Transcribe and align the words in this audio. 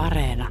Areena. 0.00 0.48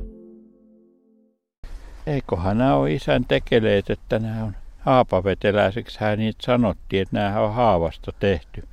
Eikohan 2.07 2.57
nämä 2.57 2.75
on 2.75 2.89
isän 2.89 3.25
tekeleet, 3.25 3.89
että 3.89 4.19
nämä 4.19 4.43
on 4.43 4.55
haapaveteläiseksi 4.79 5.99
hän 5.99 6.19
niitä 6.19 6.45
sanottiin, 6.45 7.01
että 7.01 7.15
nämä 7.15 7.39
on 7.39 7.53
haavasta 7.53 8.11
tehty. 8.19 8.67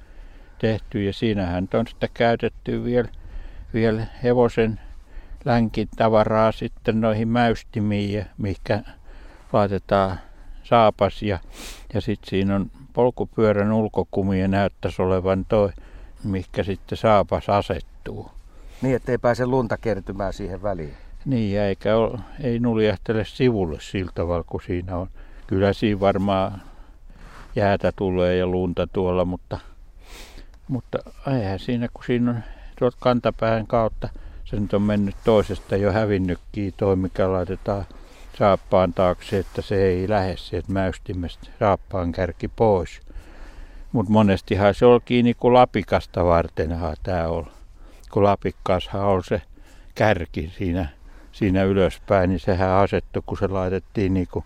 tehty 0.59 1.03
ja 1.03 1.12
siinähän 1.12 1.69
on 1.75 1.87
sitä 1.87 2.09
käytetty 2.15 2.85
vielä, 2.85 3.09
vielä 3.75 4.07
hevosen 4.23 4.81
länkin 5.44 5.89
tavaraa 5.97 6.53
sitten 6.53 7.01
noihin 7.01 7.29
mäystimiin, 7.29 8.27
mikä 8.38 8.83
laitetaan 9.53 10.21
saapas 10.63 11.22
ja, 11.22 11.38
ja 11.95 12.01
sitten 12.01 12.31
siinä 12.31 12.56
on 12.56 12.71
polkupyörän 12.93 13.72
ulkokumi 13.72 14.40
ja 14.40 14.49
näyttäisi 14.49 15.03
olevan 15.03 15.45
toi, 15.45 15.72
mikä 16.24 16.62
sitten 16.62 16.98
saapas 16.98 17.48
asettuu. 17.48 18.36
Niin, 18.83 18.97
ettei 18.97 19.19
pääse 19.19 19.47
lunta 19.47 19.77
kertymään 19.77 20.33
siihen 20.33 20.62
väliin. 20.62 20.95
Niin, 21.25 21.61
eikä 21.61 21.97
ole, 21.97 22.19
ei 22.41 22.59
nuljahtele 22.59 23.25
sivulle 23.25 23.79
sillä 23.80 24.12
tavalla, 24.15 24.45
kun 24.47 24.61
siinä 24.66 24.97
on. 24.97 25.09
Kyllä 25.47 25.73
siinä 25.73 26.01
varmaan 26.01 26.62
jäätä 27.57 27.93
tulee 27.97 28.37
ja 28.37 28.47
lunta 28.47 28.87
tuolla, 28.87 29.25
mutta, 29.25 29.59
mutta 30.69 30.99
eihän 31.35 31.59
siinä, 31.59 31.89
kun 31.95 32.05
siinä 32.05 32.30
on 32.30 32.41
tuolta 32.79 32.97
kantapään 33.01 33.66
kautta, 33.66 34.09
se 34.45 34.61
nyt 34.61 34.75
on 34.75 34.83
mennyt 34.83 35.15
toisesta 35.24 35.77
jo 35.77 35.93
hävinnytkin 35.93 36.74
toi, 36.77 36.97
mikä 36.97 37.33
laitetaan 37.33 37.85
saappaan 38.38 38.93
taakse, 38.93 39.38
että 39.38 39.63
se 39.63 39.87
ei 39.87 40.09
lähde 40.09 40.37
sieltä 40.37 40.73
mäystimestä 40.73 41.47
saappaan 41.59 42.13
kärki 42.13 42.49
pois. 42.49 43.01
Mutta 43.93 44.13
monestihan 44.13 44.74
se 44.74 44.87
oli 44.87 45.01
kiinni 45.05 45.35
kuin 45.35 45.55
lapikasta 45.55 46.24
vartenhan 46.24 46.97
tämä 47.02 47.29
on. 47.29 47.55
Kun 48.16 48.25
lapikkaashan 48.25 49.02
on 49.02 49.25
se 49.25 49.43
kärki 49.95 50.52
siinä, 50.59 50.88
siinä 51.33 51.62
ylöspäin, 51.62 52.30
niin 52.30 52.41
sehän 52.41 52.70
asettu, 52.70 53.23
kun 53.27 53.38
se 53.38 53.49
laitettiin 53.49 54.15
niin 54.15 54.29
kuin 54.30 54.45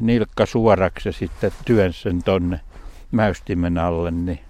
nilkka 0.00 0.46
suoraksi 0.46 1.08
ja 1.08 1.12
sitten 1.12 1.52
työnsi 1.64 2.02
sen 2.02 2.22
tonne 2.22 2.60
mäystimen 3.12 3.78
alle, 3.78 4.10
niin 4.10 4.40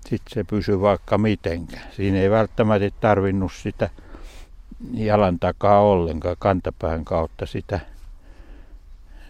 sitten 0.00 0.34
se 0.34 0.44
pysyy 0.44 0.80
vaikka 0.80 1.18
mitenkään. 1.18 1.82
Siinä 1.92 2.18
ei 2.18 2.30
välttämättä 2.30 2.90
tarvinnut 3.00 3.52
sitä 3.52 3.90
jalan 4.94 5.38
takaa 5.38 5.80
ollenkaan 5.80 6.36
kantapään 6.38 7.04
kautta 7.04 7.46
sitä, 7.46 7.80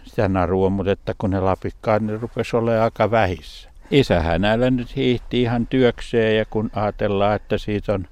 sitä 0.03 0.27
narua, 0.27 0.69
mutta 0.69 0.91
että 0.91 1.13
kun 1.17 1.29
ne 1.29 1.39
lapikkaat, 1.39 2.01
niin 2.01 2.21
rupesi 2.21 2.55
olemaan 2.55 2.83
aika 2.83 3.11
vähissä. 3.11 3.69
Isähän 3.91 4.41
näillä 4.41 4.71
nyt 4.71 4.95
hiihti 4.95 5.41
ihan 5.41 5.67
työkseen 5.67 6.37
ja 6.37 6.45
kun 6.45 6.69
ajatellaan, 6.75 7.35
että 7.35 7.57
siitä 7.57 7.93
on, 7.93 8.07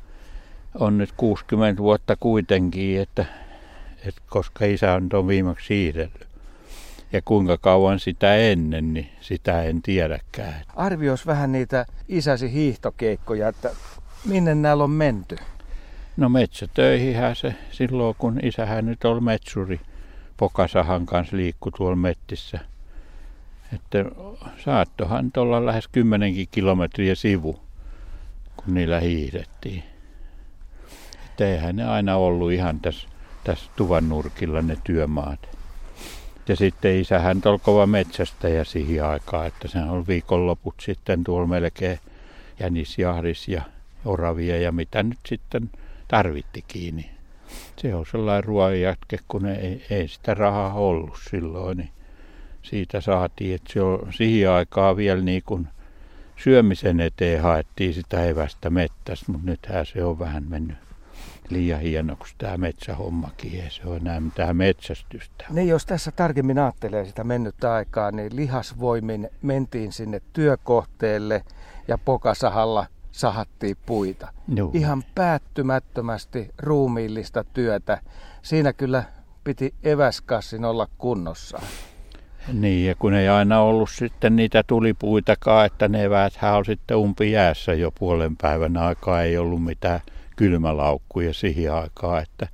on 0.79 0.97
nyt 0.97 1.11
60 1.17 1.83
vuotta 1.83 2.15
kuitenkin, 2.19 3.01
että, 3.01 3.25
että 4.05 4.21
koska 4.29 4.65
isä 4.65 4.93
on 4.93 5.09
tuon 5.09 5.27
viimeksi 5.27 5.67
siirrellyt. 5.67 6.27
Ja 7.13 7.21
kuinka 7.25 7.57
kauan 7.57 7.99
sitä 7.99 8.35
ennen, 8.35 8.93
niin 8.93 9.09
sitä 9.21 9.63
en 9.63 9.81
tiedäkään. 9.81 10.63
Arviois 10.75 11.27
vähän 11.27 11.51
niitä 11.51 11.85
isäsi 12.07 12.51
hiihtokeikkoja, 12.51 13.47
että 13.47 13.69
minne 14.25 14.55
näillä 14.55 14.83
on 14.83 14.91
menty? 14.91 15.35
No 16.17 16.29
metsätöihinhän 16.29 17.35
se 17.35 17.55
silloin, 17.71 18.15
kun 18.17 18.39
isähän 18.43 18.85
nyt 18.85 19.05
oli 19.05 19.21
metsuri. 19.21 19.79
Pokasahan 20.37 21.05
kanssa 21.05 21.37
liikku 21.37 21.71
tuolla 21.71 21.95
mettissä. 21.95 22.59
Että 23.73 24.05
saattohan 24.63 25.31
olla 25.37 25.65
lähes 25.65 25.87
kymmenenkin 25.87 26.47
kilometriä 26.51 27.15
sivu, 27.15 27.59
kun 28.57 28.73
niillä 28.73 28.99
hiihdettiin. 28.99 29.90
Että 31.41 31.53
eihän 31.53 31.75
ne 31.75 31.83
aina 31.83 32.15
ollut 32.15 32.51
ihan 32.51 32.79
tässä, 32.79 33.07
tässä 33.43 33.71
tuvan 33.75 34.09
nurkilla 34.09 34.61
ne 34.61 34.77
työmaat. 34.83 35.49
Ja 36.47 36.55
sitten 36.55 36.99
isähän 36.99 37.41
oli 37.45 37.59
kova 37.59 37.85
metsästäjä 37.85 38.63
siihen 38.63 39.05
aikaan, 39.05 39.47
että 39.47 39.67
se 39.67 39.79
on 39.79 40.07
viikonloput 40.07 40.75
sitten 40.81 41.23
tuolla 41.23 41.47
melkein 41.47 41.99
jänisjahdis 42.59 43.47
ja 43.47 43.61
oravia 44.05 44.57
ja 44.57 44.71
mitä 44.71 45.03
nyt 45.03 45.19
sitten 45.25 45.69
tarvitti 46.07 46.63
kiinni. 46.67 47.11
Se 47.77 47.95
on 47.95 48.05
sellainen 48.11 48.43
ruoanjatke, 48.43 49.17
kun 49.27 49.45
ei, 49.45 49.85
ei 49.89 50.07
sitä 50.07 50.33
rahaa 50.33 50.73
ollut 50.73 51.19
silloin, 51.29 51.77
niin 51.77 51.89
siitä 52.61 53.01
saatiin, 53.01 53.55
että 53.55 53.73
se 53.73 53.81
on 53.81 54.13
siihen 54.13 54.51
aikaan 54.51 54.97
vielä 54.97 55.21
niin 55.21 55.43
kuin 55.45 55.67
syömisen 56.37 56.99
eteen 56.99 57.41
haettiin 57.41 57.93
sitä 57.93 58.25
evästä 58.25 58.69
mettästä, 58.69 59.31
mutta 59.31 59.51
nythän 59.51 59.85
se 59.85 60.03
on 60.03 60.19
vähän 60.19 60.43
mennyt 60.49 60.90
liian 61.53 61.81
hienoksi 61.81 62.35
tämä 62.37 62.57
metsähommakin, 62.57 63.61
ei 63.63 63.69
se 63.69 63.81
on 63.85 63.97
enää 63.97 64.19
mitään 64.19 64.57
metsästystä. 64.57 65.45
Niin, 65.49 65.67
jos 65.67 65.85
tässä 65.85 66.11
tarkemmin 66.11 66.59
ajattelee 66.59 67.05
sitä 67.05 67.23
mennyttä 67.23 67.73
aikaa, 67.73 68.11
niin 68.11 68.35
lihasvoimin 68.35 69.29
mentiin 69.41 69.91
sinne 69.91 70.21
työkohteelle 70.33 71.43
ja 71.87 71.97
pokasahalla 71.97 72.85
sahattiin 73.11 73.77
puita. 73.85 74.27
Joo. 74.55 74.71
Ihan 74.73 75.03
päättymättömästi 75.15 76.49
ruumiillista 76.57 77.43
työtä. 77.43 78.01
Siinä 78.41 78.73
kyllä 78.73 79.03
piti 79.43 79.73
eväskassin 79.83 80.65
olla 80.65 80.87
kunnossa. 80.97 81.61
Niin, 82.53 82.87
ja 82.87 82.95
kun 82.95 83.13
ei 83.13 83.27
aina 83.27 83.61
ollut 83.61 83.89
sitten 83.89 84.35
niitä 84.35 84.63
tulipuitakaan, 84.67 85.65
että 85.65 85.87
ne 85.87 86.03
eväthän 86.03 86.57
on 86.57 86.65
sitten 86.65 86.97
umpi 86.97 87.31
jäässä 87.31 87.73
jo 87.73 87.91
puolen 87.99 88.37
päivän 88.37 88.77
aikaa, 88.77 89.21
ei 89.21 89.37
ollut 89.37 89.63
mitään 89.63 89.99
kylmälaukkuja 90.35 91.33
siihen 91.33 91.73
aikaan, 91.73 92.23
että 92.23 92.47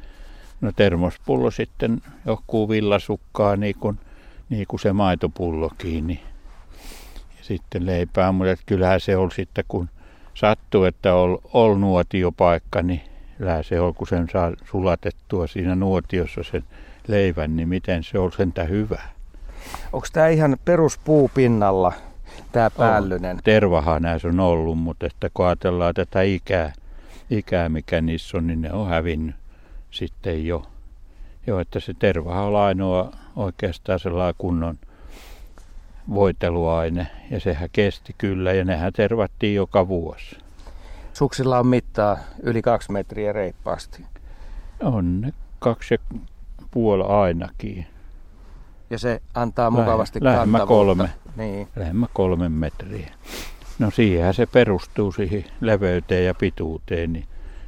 no 0.62 0.72
termospullo 0.76 1.52
sitten 1.52 2.02
joku 2.26 2.70
villasukkaa 2.70 3.56
niin 3.56 3.76
kuin, 3.80 4.00
niin 4.50 4.66
kuin 4.68 4.80
se 4.80 4.94
maitopullo 4.94 5.72
kiinni. 5.78 6.20
Ja 7.38 7.44
sitten 7.44 7.86
leipää, 7.86 8.32
mutta 8.32 8.64
kyllähän 8.66 9.00
se 9.00 9.18
oli 9.18 9.32
sitten 9.32 9.64
kun 9.68 9.90
sattuu, 10.34 10.84
että 10.84 11.16
on, 11.16 11.38
on 11.54 11.82
nuotiopaikka, 11.82 12.82
niin 12.82 13.02
kyllä 13.38 13.64
se 13.64 13.80
on, 13.80 13.96
kun 13.96 14.08
sen 14.08 14.28
saa 14.32 14.52
sulatettua 14.72 15.48
siinä 15.48 15.76
nuotiossa 15.76 16.44
sen 16.44 16.64
leivän, 17.08 17.56
niin 17.56 17.70
miten 17.70 18.04
se 18.04 18.20
on 18.20 18.32
sentä 18.32 18.64
hyvä. 18.64 19.02
Onko 19.94 20.08
tämä 20.14 20.28
ihan 20.28 20.58
peruspuupinnalla, 20.66 21.94
tämä 22.52 22.70
päällynen? 22.70 23.40
Tervahan 23.44 24.02
näissä 24.02 24.28
on 24.28 24.40
ollut, 24.40 24.78
mutta 24.78 25.06
että 25.06 25.30
kun 25.34 25.46
ajatellaan 25.46 25.94
tätä 25.94 26.22
ikää, 26.22 26.74
ikää, 27.30 27.70
mikä 27.70 28.02
niissä 28.02 28.38
on, 28.38 28.48
niin 28.48 28.62
ne 28.62 28.74
on 28.74 28.88
hävinnyt 28.88 29.36
sitten 29.92 30.48
jo. 30.48 30.66
Jo, 31.48 31.60
että 31.60 31.80
se 31.80 31.94
tervahan 31.94 32.44
on 32.44 32.56
ainoa 32.56 33.12
oikeastaan 33.36 34.00
sellainen 34.00 34.36
kunnon 34.38 34.80
voiteluaine 36.14 37.08
ja 37.32 37.40
sehän 37.40 37.70
kesti 37.72 38.16
kyllä 38.18 38.54
ja 38.54 38.66
nehän 38.66 38.94
tervattiin 38.94 39.56
joka 39.56 39.88
vuosi. 39.88 40.38
Suksilla 41.14 41.60
on 41.60 41.68
mittaa 41.68 42.18
yli 42.44 42.62
kaksi 42.62 42.92
metriä 42.92 43.34
reippaasti. 43.34 44.06
On 44.84 45.22
ne 45.22 45.34
kaksi 45.60 45.94
ja 45.94 46.20
puoli 46.72 47.04
ainakin. 47.08 47.88
Ja 48.90 49.00
se 49.00 49.22
antaa 49.34 49.72
mukavasti 49.72 50.20
Lähemmä 50.22 50.66
kolme. 50.66 51.10
Niin. 51.36 51.68
Lähemmä 51.76 52.08
kolme 52.14 52.50
metriä. 52.50 53.14
No 53.80 53.92
siihenhän 53.92 54.34
se 54.34 54.46
perustuu 54.46 55.12
siihen 55.12 55.46
leveyteen 55.62 56.26
ja 56.26 56.34
pituuteen, 56.34 57.14
niin 57.14 57.26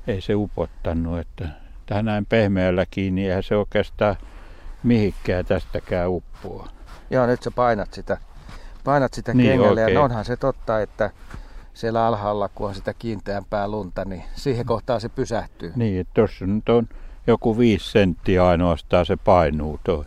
ei 0.07 0.21
se 0.21 0.35
upottanut, 0.35 1.19
että 1.19 1.47
tähän 1.85 2.05
näin 2.05 2.25
pehmeälläkin, 2.25 3.15
niin 3.15 3.27
eihän 3.27 3.43
se 3.43 3.55
oikeastaan 3.55 4.15
mihinkään 4.83 5.45
tästäkään 5.45 6.09
uppoa. 6.09 6.69
Joo, 7.09 7.25
nyt 7.25 7.43
sä 7.43 7.51
painat 7.51 7.93
sitä 7.93 8.17
painat 8.83 9.13
sitä 9.13 9.33
niin, 9.33 9.49
kengälle 9.49 9.83
okay. 9.83 9.93
ja 9.93 10.01
onhan 10.01 10.25
se 10.25 10.37
totta, 10.37 10.81
että 10.81 11.11
siellä 11.73 12.05
alhaalla, 12.05 12.49
kun 12.49 12.67
on 12.67 12.75
sitä 12.75 12.93
kiinteämpää 12.93 13.67
lunta, 13.67 14.05
niin 14.05 14.23
siihen 14.35 14.65
kohtaan 14.65 15.01
se 15.01 15.09
pysähtyy. 15.09 15.73
Niin, 15.75 16.07
tuossa 16.13 16.45
nyt 16.45 16.69
on 16.69 16.89
joku 17.27 17.57
viisi 17.57 17.91
senttiä 17.91 18.47
ainoastaan 18.47 19.05
se 19.05 19.15
painuu 19.15 19.79
toi, 19.83 20.05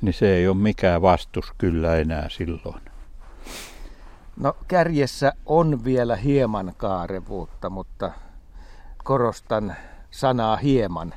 niin 0.00 0.12
se 0.12 0.36
ei 0.36 0.48
ole 0.48 0.56
mikään 0.56 1.02
vastus 1.02 1.52
kyllä 1.58 1.96
enää 1.96 2.28
silloin. 2.28 2.80
No 4.36 4.56
kärjessä 4.68 5.32
on 5.46 5.84
vielä 5.84 6.16
hieman 6.16 6.72
kaarevuutta, 6.76 7.70
mutta 7.70 8.10
korostan 9.04 9.76
sanaa 10.10 10.56
hieman. 10.56 11.14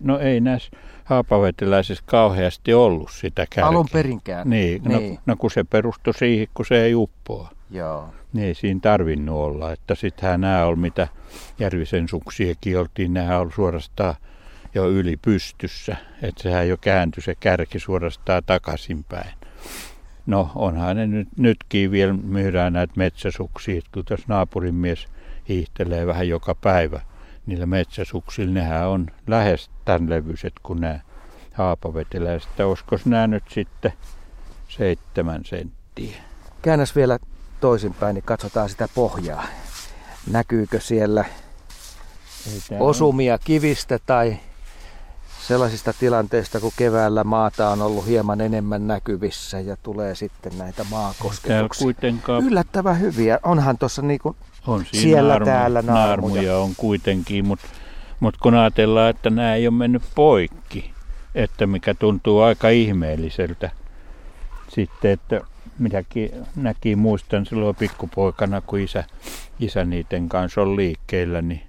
No 0.00 0.18
ei 0.18 0.40
näissä 0.40 0.70
haapaveteläisessä 1.04 2.04
kauheasti 2.06 2.74
ollut 2.74 3.10
sitä 3.10 3.46
kärkeä. 3.50 3.66
Alun 3.66 3.88
perinkään. 3.92 4.50
Niin, 4.50 4.82
no, 4.84 4.98
niin. 4.98 5.14
No, 5.14 5.20
no 5.26 5.36
kun 5.36 5.50
se 5.50 5.64
perustui 5.64 6.14
siihen, 6.14 6.46
kun 6.54 6.66
se 6.66 6.84
ei 6.84 6.94
uppoa. 6.94 7.50
Joo. 7.70 8.08
Niin 8.32 8.46
ei 8.46 8.54
siinä 8.54 8.80
tarvinnut 8.82 9.36
olla. 9.36 9.72
Että 9.72 9.94
sittenhän 9.94 10.40
nämä 10.40 10.64
oli, 10.64 10.76
mitä 10.76 11.08
Järvisen 11.58 12.08
suksiekin 12.08 12.78
oltiin, 12.78 13.14
nämä 13.14 13.38
oli 13.38 13.52
suorastaan 13.52 14.14
jo 14.74 14.88
yli 14.88 15.16
pystyssä. 15.16 15.96
Että 16.22 16.42
sehän 16.42 16.68
jo 16.68 16.76
kääntyi 16.80 17.22
se 17.22 17.34
kärki 17.34 17.78
suorastaan 17.78 18.42
takaisinpäin. 18.46 19.30
No 20.26 20.50
onhan 20.54 20.96
ne 20.96 21.06
nyt, 21.06 21.28
nytkin 21.36 21.90
vielä 21.90 22.12
myydään 22.12 22.72
näitä 22.72 22.92
metsäsuksia, 22.96 23.82
kun 23.94 24.04
tässä 24.04 24.24
naapurin 24.28 24.74
mies 24.74 25.06
hiihtelee 25.48 26.06
vähän 26.06 26.28
joka 26.28 26.54
päivä 26.54 27.00
niillä 27.46 27.66
metsäsuksilla, 27.66 28.52
nehän 28.52 28.88
on 28.88 29.06
lähes 29.26 29.70
tämän 29.84 30.10
levyiset 30.10 30.52
kuin 30.62 30.80
nämä 30.80 31.00
haapaveteläiset. 31.54 32.60
Olisiko 32.60 32.98
nämä 33.04 33.26
nyt 33.26 33.44
sitten 33.50 33.92
seitsemän 34.68 35.44
senttiä? 35.44 36.16
Käännäs 36.62 36.96
vielä 36.96 37.18
toisinpäin, 37.60 38.14
niin 38.14 38.24
katsotaan 38.24 38.68
sitä 38.68 38.88
pohjaa. 38.94 39.46
Näkyykö 40.30 40.80
siellä 40.80 41.24
osumia 42.78 43.38
kivistä 43.38 43.98
tai 44.06 44.36
sellaisista 45.48 45.92
tilanteista, 45.92 46.60
kun 46.60 46.72
keväällä 46.76 47.24
maata 47.24 47.68
on 47.68 47.82
ollut 47.82 48.06
hieman 48.06 48.40
enemmän 48.40 48.86
näkyvissä 48.86 49.60
ja 49.60 49.76
tulee 49.82 50.14
sitten 50.14 50.58
näitä 50.58 50.84
maakosketuksia. 50.90 51.88
Yllättävän 52.46 53.00
hyviä. 53.00 53.38
Onhan 53.42 53.78
tuossa 53.78 54.02
niinku 54.02 54.36
on 54.66 54.84
siellä 54.92 55.28
naarmu, 55.28 55.44
täällä 55.44 55.82
naarmuja. 55.82 56.34
naarmuja 56.34 56.58
on 56.58 56.72
kuitenkin, 56.76 57.46
mutta 57.46 57.66
mut 58.20 58.36
kun 58.36 58.54
ajatellaan, 58.54 59.10
että 59.10 59.30
nämä 59.30 59.54
ei 59.54 59.68
ole 59.68 59.74
mennyt 59.76 60.02
poikki, 60.14 60.92
että 61.34 61.66
mikä 61.66 61.94
tuntuu 61.94 62.40
aika 62.40 62.68
ihmeelliseltä 62.68 63.70
sitten, 64.68 65.10
että 65.10 65.40
mitäkin 65.78 66.30
näki, 66.56 66.96
muistan 66.96 67.46
silloin 67.46 67.76
pikkupoikana, 67.76 68.60
kun 68.60 68.80
isä, 68.80 69.04
isä 69.60 69.84
niiden 69.84 70.28
kanssa 70.28 70.62
on 70.62 70.76
liikkeellä, 70.76 71.42
niin 71.42 71.62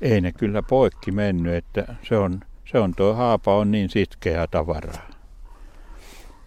ei 0.00 0.20
ne 0.20 0.32
kyllä 0.32 0.62
poikki 0.62 1.12
mennyt, 1.12 1.54
että 1.54 1.94
se 2.08 2.16
on, 2.16 2.40
se 2.72 2.78
on 2.78 2.94
tuo 2.94 3.14
haapa 3.14 3.56
on 3.56 3.70
niin 3.70 3.90
sitkeää 3.90 4.46
tavaraa. 4.46 5.10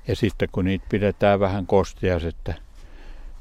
Ja 0.07 0.15
sitten 0.15 0.49
kun 0.51 0.65
niitä 0.65 0.85
pidetään 0.89 1.39
vähän 1.39 1.65
kostias, 1.65 2.23
että 2.23 2.53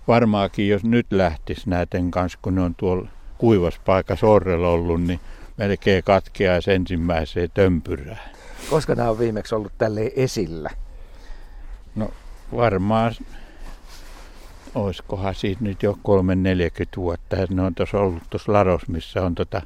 varmaankin 0.08 0.68
jos 0.68 0.84
nyt 0.84 1.06
lähtisi 1.10 1.70
näiden 1.70 2.10
kanssa, 2.10 2.38
kun 2.42 2.54
ne 2.54 2.60
on 2.60 2.74
tuolla 2.74 3.08
kuivassa 3.38 3.80
paikassa 3.84 4.26
orrella 4.26 4.68
ollut, 4.68 5.02
niin 5.02 5.20
melkein 5.56 6.04
katkeaisi 6.04 6.72
ensimmäiseen 6.72 7.50
tömpyrään. 7.54 8.30
Koska 8.70 8.94
nämä 8.94 9.10
on 9.10 9.18
viimeksi 9.18 9.54
ollut 9.54 9.72
tälle 9.78 10.12
esillä? 10.16 10.70
No 11.94 12.10
varmaan 12.56 13.14
olisikohan 14.74 15.34
siitä 15.34 15.64
nyt 15.64 15.82
jo 15.82 15.92
3-40 15.92 15.96
vuotta. 16.96 17.36
Ne 17.50 17.62
on 17.62 17.74
tuossa 17.74 17.98
ollut 17.98 18.22
tuossa 18.30 18.52
Laros, 18.52 18.88
missä 18.88 19.22
on 19.22 19.34
tota 19.34 19.62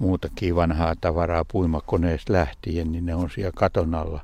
muutakin 0.00 0.56
vanhaa 0.56 0.94
tavaraa 1.00 1.44
puimakoneesta 1.44 2.32
lähtien, 2.32 2.92
niin 2.92 3.06
ne 3.06 3.14
on 3.14 3.30
siellä 3.30 3.52
katon 3.54 3.94
alla. 3.94 4.22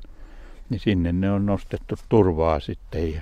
Niin 0.69 0.79
sinne 0.79 1.13
ne 1.13 1.31
on 1.31 1.45
nostettu 1.45 1.95
turvaa 2.09 2.59
sitten 2.59 3.13
ja 3.13 3.21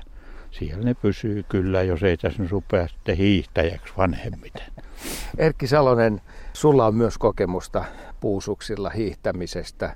siellä 0.52 0.84
ne 0.84 0.94
pysyy 0.94 1.44
kyllä, 1.50 1.84
jos 1.84 2.04
ei 2.04 2.18
tässä 2.18 2.44
rupea 2.50 2.88
sitten 2.88 3.18
hiihtäjäksi 3.18 3.94
vanhemmiten. 3.98 4.68
Erkki 5.38 5.68
Salonen, 5.68 6.22
sulla 6.54 6.86
on 6.86 6.96
myös 6.96 7.18
kokemusta 7.18 7.86
puusuksilla 8.20 8.90
hiihtämisestä. 8.90 9.96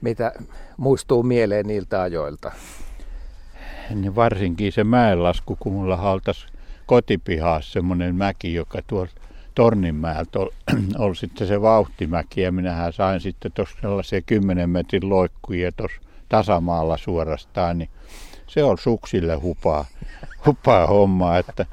Mitä 0.00 0.32
muistuu 0.76 1.22
mieleen 1.22 1.66
niiltä 1.66 2.02
ajoilta? 2.02 2.52
Niin 3.94 4.14
varsinkin 4.14 4.72
se 4.72 4.84
mäenlasku, 4.84 5.56
kun 5.56 5.72
mulla 5.72 5.96
haltas 5.96 6.46
kotipihaassa 6.86 7.72
semmoinen 7.72 8.14
mäki, 8.14 8.54
joka 8.54 8.78
tuolla 8.86 9.10
Torninmäeltä 9.54 10.38
oli, 10.38 10.50
oli 10.98 11.16
sitten 11.16 11.46
se 11.46 11.62
vauhtimäki 11.62 12.40
ja 12.40 12.52
minähän 12.52 12.92
sain 12.92 13.20
sitten 13.20 13.52
tuossa 13.52 13.76
sellaisia 13.80 14.20
10 14.20 14.70
metrin 14.70 15.08
loikkuja 15.08 15.72
tuossa 15.72 16.00
tasamaalla 16.28 16.96
suorastaan, 16.96 17.78
niin 17.78 17.90
se 18.46 18.64
on 18.64 18.78
suksille 18.78 19.34
hupaa, 19.34 19.84
hupaa 20.46 20.86
hommaa, 20.86 21.38
että 21.38 21.66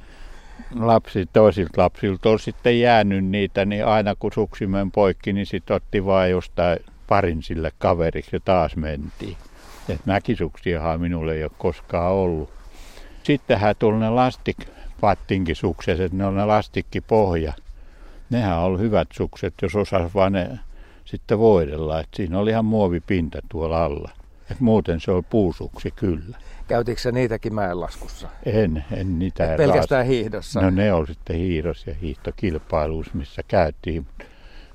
lapsi, 0.75 1.25
toisilta 1.33 1.81
lapsilta 1.81 2.29
on 2.29 2.39
sitten 2.39 2.79
jäänyt 2.79 3.25
niitä, 3.25 3.65
niin 3.65 3.85
aina 3.85 4.15
kun 4.15 4.33
suksi 4.33 4.67
meni 4.67 4.89
poikki, 4.93 5.33
niin 5.33 5.45
sitten 5.45 5.75
otti 5.75 6.05
vaan 6.05 6.29
jostain 6.29 6.79
parin 7.07 7.43
sille 7.43 7.71
kaveriksi 7.77 8.35
ja 8.35 8.39
taas 8.39 8.75
mentiin. 8.75 9.37
Et 9.89 10.05
mäkisuksiahan 10.05 11.01
minulle 11.01 11.33
ei 11.33 11.43
ole 11.43 11.51
koskaan 11.57 12.11
ollut. 12.11 12.49
Sittenhän 13.23 13.75
tuli 13.79 13.99
ne 13.99 14.09
lastikpattinkisukset, 14.09 15.99
että 15.99 16.17
ne 16.17 16.25
on 16.25 16.35
ne 16.35 16.45
lastikkipohja. 16.45 17.53
Nehän 18.29 18.57
on 18.57 18.79
hyvät 18.79 19.07
sukset, 19.13 19.53
jos 19.61 19.75
osas 19.75 20.13
vaan 20.15 20.33
ne 20.33 20.59
sitten 21.05 21.39
voidella. 21.39 21.99
Et 21.99 22.07
siinä 22.15 22.39
oli 22.39 22.49
ihan 22.49 22.65
muovipinta 22.65 23.39
tuolla 23.49 23.85
alla. 23.85 24.11
Et 24.51 24.59
muuten 24.59 24.99
se 24.99 25.11
on 25.11 25.23
puusuksi 25.23 25.91
kyllä. 25.91 26.37
Käytitkö 26.67 27.01
sä 27.01 27.11
niitäkin 27.11 27.55
mäenlaskussa? 27.55 28.27
En, 28.45 28.85
en 28.91 29.19
niitä. 29.19 29.51
Et 29.51 29.57
pelkästään 29.57 30.05
raas... 30.05 30.09
hiihdossa? 30.09 30.61
No 30.61 30.69
ne 30.69 30.93
on 30.93 31.07
sitten 31.07 31.35
hiihdos 31.35 31.87
ja 31.87 31.93
hiihtokilpailuissa, 31.93 33.11
missä 33.15 33.41
käytiin. 33.47 34.05
Mutta 34.05 34.25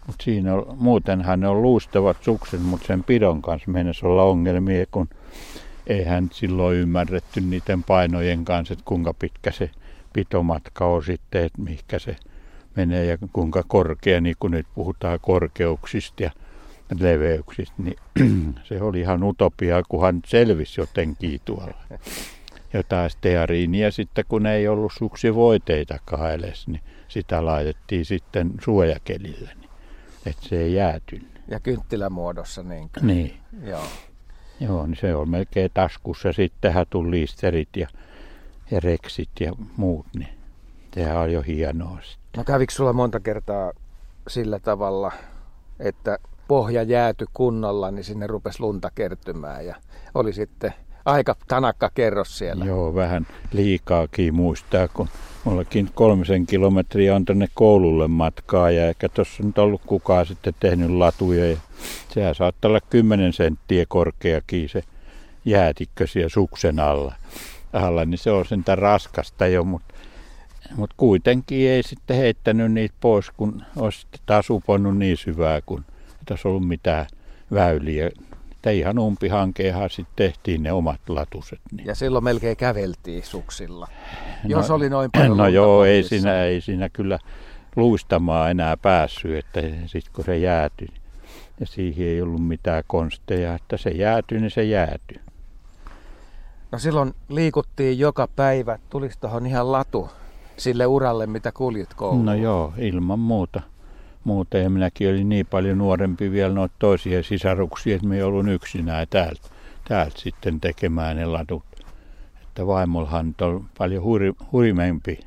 mut 0.06 0.16
siinä 0.20 0.54
on, 0.54 0.76
muutenhan 0.78 1.40
ne 1.40 1.48
on 1.48 1.62
luistavat 1.62 2.16
sukset, 2.20 2.62
mutta 2.62 2.86
sen 2.86 3.04
pidon 3.04 3.42
kanssa 3.42 3.70
mennessä 3.70 4.06
olla 4.06 4.22
ongelmia, 4.22 4.86
kun 4.90 5.08
eihän 5.86 6.28
silloin 6.32 6.76
ymmärretty 6.76 7.40
niiden 7.40 7.82
painojen 7.82 8.44
kanssa, 8.44 8.72
että 8.72 8.84
kuinka 8.84 9.14
pitkä 9.14 9.50
se 9.50 9.70
pitomatka 10.12 10.86
on 10.86 11.04
sitten, 11.04 11.44
että 11.44 11.62
mihinkä 11.62 11.98
se 11.98 12.16
menee 12.76 13.04
ja 13.04 13.18
kuinka 13.32 13.62
korkea, 13.68 14.20
niin 14.20 14.36
kun 14.40 14.50
nyt 14.50 14.66
puhutaan 14.74 15.18
korkeuksista 15.22 16.22
ja 16.22 16.30
leveyksistä, 17.00 17.74
niin 17.78 17.96
se 18.68 18.82
oli 18.82 19.00
ihan 19.00 19.24
utopia, 19.24 19.82
kunhan 19.88 20.20
selvisi 20.26 20.80
jotenkin 20.80 21.40
tuolla. 21.44 21.84
Jotain 22.74 23.10
steariinia 23.10 23.90
sitten, 23.90 24.24
kun 24.28 24.46
ei 24.46 24.68
ollut 24.68 24.92
suksivoiteitakaan 24.98 26.34
edes, 26.34 26.68
niin 26.68 26.82
sitä 27.08 27.44
laitettiin 27.44 28.04
sitten 28.04 28.52
suojakelille, 28.64 29.50
niin, 29.60 29.70
että 30.26 30.48
se 30.48 30.62
ei 30.62 30.74
jäätynyt. 30.74 31.42
Ja 31.48 31.60
kynttilämuodossa 31.60 32.62
niin 32.62 32.90
Niin. 33.02 33.36
Joo. 33.62 33.86
Joo, 34.60 34.86
niin 34.86 34.96
se 35.00 35.14
on 35.14 35.30
melkein 35.30 35.70
taskussa. 35.74 36.32
Sittenhän 36.32 36.86
tuli 36.90 37.10
liisterit 37.10 37.68
ja, 37.76 37.88
ja 38.70 38.80
reksit 38.80 39.30
ja 39.40 39.52
muut, 39.76 40.06
niin 40.18 40.28
sehän 40.94 41.16
on 41.16 41.32
jo 41.32 41.42
hienoa 41.42 41.98
sitten. 42.02 42.21
No 42.36 42.44
kävikö 42.44 42.72
sulla 42.72 42.92
monta 42.92 43.20
kertaa 43.20 43.72
sillä 44.28 44.58
tavalla, 44.58 45.12
että 45.80 46.18
pohja 46.48 46.82
jääty 46.82 47.26
kunnolla, 47.34 47.90
niin 47.90 48.04
sinne 48.04 48.26
rupesi 48.26 48.60
lunta 48.60 48.90
kertymään 48.94 49.66
ja 49.66 49.76
oli 50.14 50.32
sitten 50.32 50.74
aika 51.04 51.36
tanakka 51.48 51.90
kerros 51.94 52.38
siellä. 52.38 52.64
Joo, 52.64 52.94
vähän 52.94 53.26
liikaakin 53.52 54.34
muistaa, 54.34 54.88
kun 54.88 55.08
mullakin 55.44 55.90
kolmisen 55.94 56.46
kilometriä 56.46 57.14
on 57.14 57.24
tänne 57.24 57.48
koululle 57.54 58.08
matkaa 58.08 58.70
ja 58.70 58.88
eikä 58.88 59.08
tuossa 59.08 59.42
nyt 59.42 59.58
ollut 59.58 59.82
kukaan 59.86 60.26
sitten 60.26 60.54
tehnyt 60.60 60.90
latuja. 60.90 61.50
Ja 61.50 61.56
sehän 62.08 62.34
saattaa 62.34 62.68
olla 62.68 62.80
kymmenen 62.80 63.32
senttiä 63.32 63.84
korkeakin 63.88 64.68
se 64.68 64.82
jäätikkö 65.44 66.06
siellä 66.06 66.28
suksen 66.28 66.80
alla. 66.80 67.14
alla 67.72 68.04
niin 68.04 68.18
se 68.18 68.30
on 68.30 68.46
sentään 68.46 68.78
raskasta 68.78 69.46
jo, 69.46 69.64
mutta 69.64 69.94
mut 70.76 70.90
kuitenkin 70.96 71.70
ei 71.70 71.82
sitten 71.82 72.16
heittänyt 72.16 72.72
niitä 72.72 72.94
pois, 73.00 73.30
kun 73.30 73.62
olisi 73.76 74.06
taas 74.26 74.50
uponnut 74.50 74.98
niin 74.98 75.16
syvää, 75.16 75.60
kun 75.66 75.84
tässä 76.26 76.48
ollut 76.48 76.68
mitään 76.68 77.06
väyliä. 77.52 78.10
Että 78.52 78.70
ihan 78.70 78.98
umpihankeenhan 78.98 79.90
sitten 79.90 80.16
tehtiin 80.16 80.62
ne 80.62 80.72
omat 80.72 81.00
latuset. 81.08 81.60
Niin. 81.72 81.86
Ja 81.86 81.94
silloin 81.94 82.24
melkein 82.24 82.56
käveltiin 82.56 83.22
suksilla, 83.24 83.86
no, 84.44 84.50
jos 84.50 84.70
oli 84.70 84.90
noin 84.90 85.10
paljon 85.10 85.36
No 85.36 85.48
joo, 85.48 85.84
ei 85.84 86.02
siinä, 86.02 86.44
ei 86.44 86.60
siinä 86.60 86.88
kyllä 86.88 87.18
luistamaan 87.76 88.50
enää 88.50 88.76
päässyt, 88.76 89.36
että 89.36 89.60
sitten 89.86 90.14
kun 90.14 90.24
se 90.24 90.38
jäätyi, 90.38 90.88
ja 91.60 91.66
siihen 91.66 92.06
ei 92.06 92.22
ollut 92.22 92.46
mitään 92.48 92.82
konsteja, 92.86 93.54
että 93.54 93.76
se 93.76 93.90
jäätyi, 93.90 94.40
niin 94.40 94.50
se 94.50 94.64
jäätyi. 94.64 95.20
No 96.72 96.78
silloin 96.78 97.14
liikuttiin 97.28 97.98
joka 97.98 98.28
päivä, 98.36 98.78
tulisi 98.90 99.20
tuohon 99.20 99.46
ihan 99.46 99.72
latu 99.72 100.10
sille 100.62 100.86
uralle, 100.86 101.26
mitä 101.26 101.52
kuljit 101.52 101.94
kouluun? 101.94 102.26
No 102.26 102.34
joo, 102.34 102.72
ilman 102.78 103.18
muuta 103.18 103.60
muuta. 104.24 104.58
Ja 104.58 104.70
minäkin 104.70 105.10
olin 105.10 105.28
niin 105.28 105.46
paljon 105.46 105.78
nuorempi 105.78 106.30
vielä 106.30 106.54
noita 106.54 106.74
toisia 106.78 107.22
sisaruksia, 107.22 107.96
että 107.96 108.08
me 108.08 108.16
ei 108.16 108.22
ollut 108.22 108.48
yksinään 108.48 109.06
täältä, 109.10 109.48
täältä 109.88 110.18
sitten 110.18 110.60
tekemään 110.60 111.16
ne 111.16 111.26
ladut. 111.26 111.62
Että 112.42 112.66
vaimollahan 112.66 113.34
on 113.40 113.64
paljon 113.78 114.02
huri, 114.02 114.32
hurimempi 114.52 115.20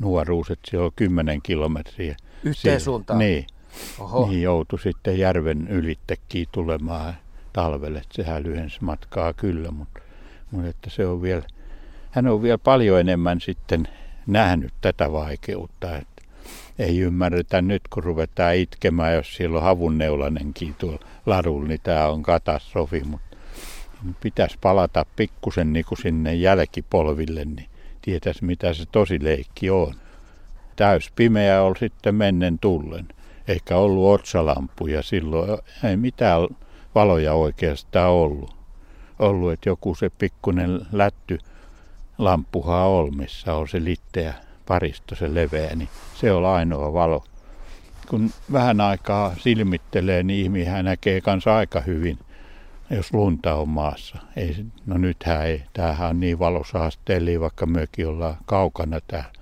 nuoruus, 0.00 0.50
että 0.50 0.70
se 0.70 0.78
on 0.78 0.90
10 0.96 1.42
kilometriä. 1.42 2.16
Yhteen 2.44 2.80
suuntaan? 2.80 3.18
Niin. 3.18 3.46
Oho. 3.98 4.26
Niin 4.28 4.42
joutui 4.42 4.78
sitten 4.78 5.18
järven 5.18 5.68
ylittekin 5.68 6.48
tulemaan 6.52 7.14
talvelle. 7.52 7.98
Että 7.98 8.14
sehän 8.14 8.42
lyhensi 8.42 8.78
matkaa 8.80 9.32
kyllä, 9.32 9.70
mutta, 9.70 10.00
mutta 10.50 10.68
että 10.68 10.90
se 10.90 11.06
on 11.06 11.22
vielä, 11.22 11.42
hän 12.10 12.26
on 12.26 12.42
vielä 12.42 12.58
paljon 12.58 13.00
enemmän 13.00 13.40
sitten 13.40 13.88
nähnyt 14.26 14.72
tätä 14.80 15.12
vaikeutta. 15.12 15.96
Että 15.96 16.22
ei 16.78 16.98
ymmärretä 16.98 17.62
nyt, 17.62 17.82
kun 17.90 18.04
ruvetaan 18.04 18.56
itkemään, 18.56 19.14
jos 19.14 19.34
siellä 19.34 19.56
on 19.58 19.64
havunneulanenkin 19.64 20.74
tuolla 20.74 21.06
ladulla, 21.26 21.68
niin 21.68 21.80
tämä 21.82 22.08
on 22.08 22.22
katastrofi. 22.22 23.02
Mutta 23.04 23.36
pitäisi 24.20 24.58
palata 24.60 25.06
pikkusen 25.16 25.72
niin 25.72 25.84
kuin 25.88 25.98
sinne 25.98 26.34
jälkipolville, 26.34 27.44
niin 27.44 27.66
tietäisi 28.02 28.44
mitä 28.44 28.74
se 28.74 28.84
tosi 28.92 29.24
leikki 29.24 29.70
on. 29.70 29.94
Täys 30.76 31.12
pimeä 31.16 31.62
oli 31.62 31.78
sitten 31.78 32.14
mennen 32.14 32.58
tullen. 32.58 33.08
eikä 33.48 33.76
ollut 33.76 34.20
otsalampuja 34.20 35.02
silloin. 35.02 35.58
Ei 35.84 35.96
mitään 35.96 36.48
valoja 36.94 37.34
oikeastaan 37.34 38.10
ollut. 38.10 38.56
Ollut, 39.18 39.52
että 39.52 39.68
joku 39.68 39.94
se 39.94 40.10
pikkunen 40.10 40.86
lätty 40.92 41.38
lamppuhaa 42.18 42.86
olmissa 42.86 43.54
on 43.54 43.68
se 43.68 43.84
litteä 43.84 44.34
paristo 44.66 45.14
se 45.14 45.34
leveä, 45.34 45.74
niin 45.74 45.88
se 46.14 46.32
on 46.32 46.46
ainoa 46.46 46.92
valo. 46.92 47.24
Kun 48.08 48.30
vähän 48.52 48.80
aikaa 48.80 49.34
silmittelee, 49.38 50.22
niin 50.22 50.44
ihminen 50.44 50.84
näkee 50.84 51.20
kanssa 51.20 51.56
aika 51.56 51.80
hyvin, 51.80 52.18
jos 52.90 53.14
lunta 53.14 53.54
on 53.54 53.68
maassa. 53.68 54.18
Ei, 54.36 54.56
no 54.86 54.98
nythän 54.98 55.46
ei, 55.46 55.62
tämähän 55.72 56.10
on 56.10 56.20
niin 56.20 56.38
valosaasteellinen, 56.38 57.40
vaikka 57.40 57.66
mökin 57.66 58.08
ollaan 58.08 58.36
kaukana 58.46 59.00
täällä 59.00 59.32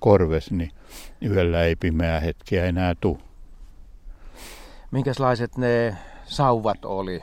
korves, 0.00 0.50
niin 0.50 0.70
yöllä 1.22 1.62
ei 1.62 1.76
pimeää 1.76 2.20
hetkiä 2.20 2.64
enää 2.64 2.94
tule. 3.00 3.18
Minkälaiset 4.90 5.56
ne 5.56 5.96
sauvat 6.24 6.84
oli? 6.84 7.20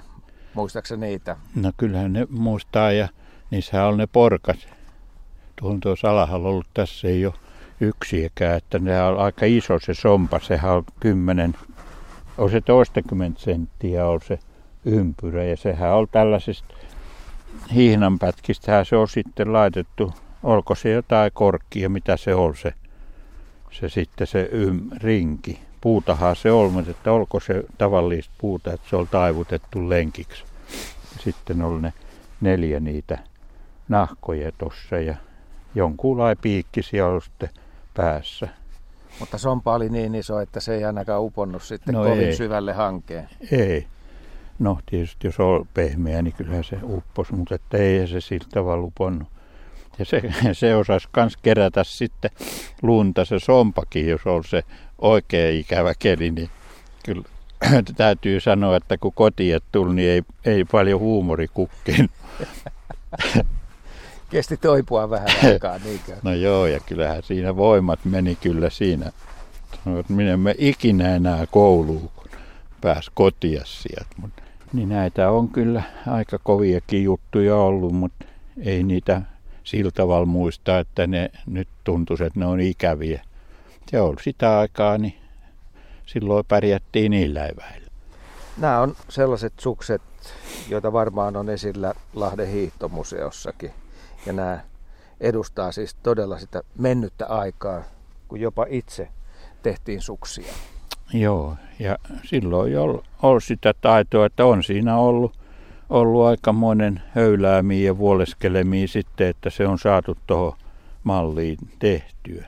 Muistaakseni 0.53 1.05
niitä? 1.05 1.37
No 1.55 1.71
kyllähän 1.77 2.13
ne 2.13 2.27
muistaa 2.29 2.91
ja 2.91 3.07
niissä 3.51 3.85
on 3.85 3.97
ne 3.97 4.07
porkat. 4.07 4.57
Tuohon 5.61 5.79
tuo 5.79 5.95
Salahan 5.95 6.41
on 6.41 6.45
ollut 6.45 6.67
tässä 6.73 7.07
ei 7.07 7.25
ole 7.25 7.33
yksiäkään, 7.81 8.57
että 8.57 8.79
ne 8.79 9.01
on 9.03 9.17
aika 9.17 9.45
iso 9.45 9.79
se 9.79 9.93
sompa, 9.93 10.39
sehän 10.39 10.71
on 10.71 10.83
kymmenen, 10.99 11.53
on 12.37 12.51
se 12.51 12.61
toistakymmentä 12.61 13.39
senttiä 13.41 14.07
on 14.07 14.19
se 14.27 14.39
ympyrä 14.85 15.43
ja 15.43 15.57
sehän 15.57 15.93
on 15.93 16.07
tällaisesta 16.11 16.73
hiihnanpätkistä 17.73 18.83
se 18.83 18.95
on 18.95 19.07
sitten 19.07 19.53
laitettu, 19.53 20.13
olko 20.43 20.75
se 20.75 20.91
jotain 20.91 21.31
korkkia, 21.33 21.89
mitä 21.89 22.17
se 22.17 22.35
on 22.35 22.55
se, 22.55 22.73
se 23.71 23.89
sitten 23.89 24.27
se 24.27 24.49
ym, 24.51 24.79
rinki. 25.03 25.59
Puutahan 25.81 26.35
se 26.35 26.51
on, 26.51 26.71
mutta 26.71 26.91
että 26.91 27.11
olko 27.11 27.39
se 27.39 27.63
tavallista 27.77 28.33
puuta, 28.37 28.73
että 28.73 28.89
se 28.89 28.95
on 28.95 29.07
taivutettu 29.07 29.89
lenkiksi. 29.89 30.43
Sitten 31.19 31.61
on 31.61 31.81
ne 31.81 31.93
neljä 32.41 32.79
niitä 32.79 33.17
nahkoja 33.89 34.51
tuossa 34.51 34.99
ja 34.99 35.15
jonkunlainen 35.75 36.41
piikki 36.41 36.83
siellä 36.83 37.13
on 37.13 37.21
sitten 37.21 37.49
päässä. 37.93 38.47
Mutta 39.19 39.37
sompa 39.37 39.73
oli 39.73 39.89
niin 39.89 40.15
iso, 40.15 40.39
että 40.39 40.59
se 40.59 40.75
ei 40.75 40.85
ainakaan 40.85 41.21
uponnut 41.21 41.63
sitten 41.63 41.93
no 41.93 42.03
kovin 42.03 42.27
ei. 42.27 42.35
syvälle 42.35 42.73
hankeen. 42.73 43.29
Ei. 43.51 43.87
No 44.59 44.79
tietysti 44.85 45.27
jos 45.27 45.39
on 45.39 45.67
pehmeä, 45.73 46.21
niin 46.21 46.33
kyllä 46.33 46.63
se 46.63 46.79
uppos, 46.83 47.31
mutta 47.31 47.55
että 47.55 47.77
ei 47.77 48.07
se 48.07 48.21
sillä 48.21 48.47
tavalla 48.53 48.85
uponnut. 48.85 49.27
Ja 49.99 50.05
se, 50.05 50.21
se 50.53 50.75
osasi 50.75 51.07
myös 51.15 51.37
kerätä 51.37 51.83
sitten 51.83 52.31
lunta 52.81 53.25
se 53.25 53.39
sompakin, 53.39 54.07
jos 54.07 54.21
on 54.25 54.43
se 54.43 54.63
oikein 54.97 55.59
ikävä 55.59 55.93
keli, 55.99 56.31
niin 56.31 56.49
kyllä 57.05 57.23
täytyy 57.97 58.39
sanoa, 58.39 58.75
että 58.75 58.97
kun 58.97 59.13
kotiin 59.13 59.59
tuli, 59.71 59.95
niin 59.95 60.09
ei, 60.09 60.23
ei 60.45 60.65
paljon 60.65 60.99
huumori 60.99 61.47
kukkin. 61.47 62.09
Kesti 64.29 64.57
toipua 64.57 65.09
vähän 65.09 65.27
aikaa, 65.43 65.77
niinkö? 65.77 66.15
No 66.23 66.33
joo, 66.33 66.65
ja 66.65 66.79
kyllähän 66.79 67.23
siinä 67.23 67.55
voimat 67.55 67.99
meni 68.05 68.35
kyllä 68.35 68.69
siinä. 68.69 69.11
Sanoin, 69.83 69.99
että 69.99 70.13
minä 70.13 70.37
me 70.37 70.55
ikinä 70.57 71.15
enää 71.15 71.45
kouluun, 71.51 72.09
kun 72.15 72.29
pääs 72.81 73.11
kotia 73.13 73.61
sieltä. 73.65 74.15
Mutta, 74.17 74.41
niin 74.73 74.89
näitä 74.89 75.31
on 75.31 75.49
kyllä 75.49 75.83
aika 76.07 76.39
koviakin 76.43 77.03
juttuja 77.03 77.55
ollut, 77.55 77.93
mutta 77.93 78.25
ei 78.65 78.83
niitä 78.83 79.21
sillä 79.63 79.91
tavalla 79.91 80.25
muista, 80.25 80.79
että 80.79 81.07
ne 81.07 81.31
nyt 81.45 81.67
tuntuisi, 81.83 82.23
että 82.23 82.39
ne 82.39 82.45
on 82.45 82.59
ikäviä. 82.59 83.21
Se 83.91 84.01
on 84.01 84.15
sitä 84.21 84.59
aikaa, 84.59 84.97
niin 84.97 85.15
silloin 86.05 86.45
pärjättiin 86.45 87.11
niillä 87.11 87.45
eväillä. 87.45 87.87
Nämä 88.57 88.79
on 88.79 88.95
sellaiset 89.09 89.53
sukset, 89.59 90.01
joita 90.69 90.93
varmaan 90.93 91.35
on 91.35 91.49
esillä 91.49 91.93
Lahden 92.13 92.47
hiihtomuseossakin. 92.47 93.71
Ja 94.27 94.33
nämä 94.33 94.59
edustaa 95.19 95.71
siis 95.71 95.95
todella 95.95 96.39
sitä 96.39 96.61
mennyttä 96.77 97.25
aikaa, 97.25 97.83
kun 98.27 98.39
jopa 98.39 98.65
itse 98.69 99.07
tehtiin 99.63 100.01
suksia. 100.01 100.53
Joo, 101.13 101.55
ja 101.79 101.97
silloin 102.23 102.71
ei 102.71 102.77
ollut, 102.77 103.03
sitä 103.43 103.73
taitoa, 103.81 104.25
että 104.25 104.45
on 104.45 104.63
siinä 104.63 104.97
ollut, 104.97 105.37
ollut 105.89 106.25
aikamoinen 106.25 107.01
höyläämiä 107.15 107.85
ja 107.85 107.97
vuoleskelemiä 107.97 108.87
sitten, 108.87 109.27
että 109.27 109.49
se 109.49 109.67
on 109.67 109.79
saatu 109.79 110.17
tuohon 110.27 110.57
malliin 111.03 111.57
tehtyä. 111.79 112.45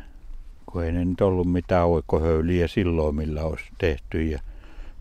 Kun 0.66 0.84
ei 0.84 0.92
ne 0.92 1.06
nyt 1.06 1.22
ollut 1.22 1.52
mitään 1.52 1.88
oikohöyliä 1.88 2.68
silloin, 2.68 3.16
millä 3.16 3.44
olisi 3.44 3.66
tehty 3.78 4.24
ja 4.24 4.40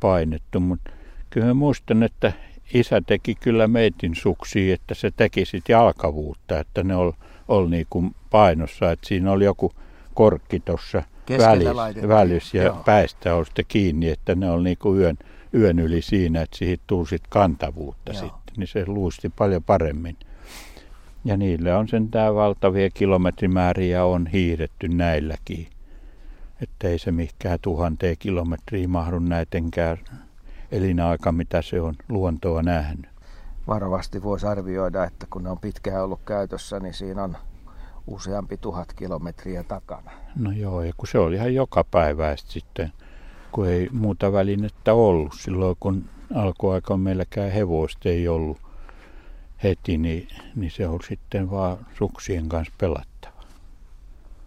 painettu, 0.01 0.61
mutta 0.61 0.91
kyllä 1.31 1.55
muistan, 1.55 2.03
että 2.03 2.33
isä 2.75 3.03
teki 3.07 3.35
kyllä 3.35 3.67
meitin 3.67 4.15
suksi, 4.15 4.73
että 4.73 4.95
se 4.95 5.11
teki 5.11 5.45
sitten 5.45 5.73
jalkavuutta, 5.75 6.59
että 6.59 6.85
ne 6.85 6.97
oli, 6.97 7.13
oli 7.49 7.71
niin 7.71 7.87
kuin 7.91 8.15
painossa, 8.31 8.91
että 8.91 9.09
siinä 9.09 9.33
oli 9.33 9.45
joku 9.45 9.73
korkki 10.15 10.61
tuossa 10.61 11.03
välissä, 11.39 12.09
välissä 12.09 12.59
ja 12.59 12.65
Joo. 12.65 12.83
päistä 12.85 13.35
oli 13.35 13.45
sitten 13.45 13.65
kiinni, 13.69 14.09
että 14.09 14.35
ne 14.35 14.51
oli 14.51 14.65
niin 14.65 14.79
kuin 14.79 15.01
yön, 15.01 15.17
yön 15.55 15.79
yli 15.79 16.03
siinä, 16.03 16.43
että 16.43 16.57
siihen 16.57 16.79
tuli 16.87 17.07
sitten 17.07 17.31
kantavuutta 17.31 18.13
Joo. 18.13 18.21
sitten, 18.21 18.55
niin 18.57 18.67
se 18.67 18.85
luisti 18.87 19.29
paljon 19.29 19.63
paremmin. 19.63 20.17
Ja 21.25 21.37
niille 21.37 21.75
on 21.75 21.89
sen 21.89 22.09
tää 22.09 22.35
valtavia 22.35 22.91
kilometrimääriä 22.91 24.05
on 24.05 24.27
hiihdetty 24.27 24.89
näilläkin. 24.89 25.69
Että 26.63 26.89
ei 26.89 26.99
se 26.99 27.13
mikään 27.13 27.59
tuhanteen 27.63 28.17
kilometriä 28.19 28.89
mahdu 28.89 29.19
näitenkään 29.19 29.99
elinaika, 30.73 31.33
mitä 31.33 31.63
se 31.63 31.81
on 31.81 31.95
luontoa 32.09 32.63
nähnyt. 32.63 33.11
Varovasti 33.67 34.23
voisi 34.23 34.47
arvioida, 34.47 35.05
että 35.05 35.27
kun 35.31 35.43
ne 35.43 35.51
on 35.51 35.59
pitkään 35.59 36.05
ollut 36.05 36.21
käytössä, 36.27 36.81
niin 36.81 36.95
siinä 36.95 37.25
on 37.25 37.37
useampi 38.07 38.57
tuhat 38.57 38.93
kilometriä 38.93 39.63
takana. 39.63 40.11
No 40.37 40.51
joo, 40.51 40.83
ja 40.83 40.93
kun 40.97 41.09
se 41.09 41.19
oli 41.19 41.35
ihan 41.35 41.55
joka 41.55 41.85
päivä 41.85 42.37
sitten, 42.37 42.93
kun 43.53 43.69
ei 43.69 43.89
muuta 43.93 44.33
välinettä 44.33 44.95
ollut. 44.95 45.33
Silloin 45.35 45.77
kun 45.81 46.05
alkuaikaan 46.35 47.01
meilläkään 47.01 47.53
hevoista 47.53 48.09
ei 48.09 48.29
ollut 48.29 48.59
heti, 49.63 49.99
niin, 49.99 50.29
niin 50.57 50.71
se 50.71 50.89
on 50.89 50.99
sitten 51.09 51.51
vaan 51.51 51.79
suksien 51.95 52.49
kanssa 52.49 52.75
pelattu. 52.79 53.18